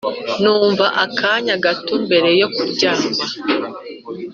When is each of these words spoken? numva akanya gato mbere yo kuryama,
numva 0.41 0.85
akanya 1.05 1.55
gato 1.65 1.93
mbere 2.05 2.29
yo 2.41 2.47
kuryama, 2.55 3.11